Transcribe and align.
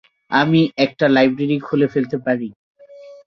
আমি 0.31 0.61
একটা 0.77 1.05
লাইব্রেরি 1.07 1.57
খুলে 1.59 1.87
ফেলতে 1.87 2.17
পারি। 2.25 2.49